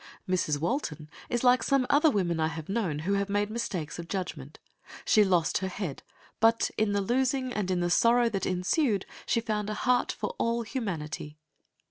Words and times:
Mrs. 0.27 0.59
Walton 0.59 1.11
is 1.29 1.43
like 1.43 1.61
some 1.61 1.85
other 1.87 2.09
women 2.09 2.39
I 2.39 2.47
have 2.47 2.67
known, 2.67 2.97
who 3.05 3.13
have 3.13 3.29
made 3.29 3.51
mistakes 3.51 3.99
of 3.99 4.07
judgment. 4.07 4.57
She 5.05 5.23
lost 5.23 5.59
her 5.59 5.67
head, 5.67 6.01
but 6.39 6.71
in 6.75 6.93
the 6.93 7.01
losing 7.01 7.53
and 7.53 7.67
the 7.69 7.89
sorrow 7.91 8.27
that 8.29 8.47
ensued 8.47 9.05
she 9.27 9.41
found 9.41 9.69
a 9.69 9.75
heart 9.75 10.11
for 10.11 10.33
all 10.39 10.63
humanity. 10.63 11.37